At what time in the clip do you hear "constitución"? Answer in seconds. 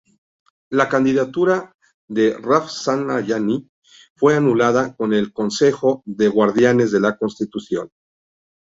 7.19-7.91